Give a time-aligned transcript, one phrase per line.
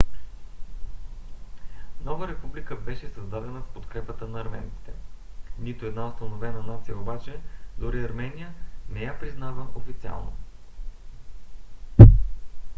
[2.05, 4.93] нова република беше създадена с подкрепата на арменците.
[5.59, 7.39] нито една установена нация обаче-
[7.77, 8.53] дори армения-
[8.89, 10.33] не я признава официално